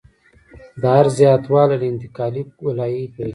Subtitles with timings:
[0.81, 3.29] د عرض زیاتوالی له انتقالي ګولایي پیلیږي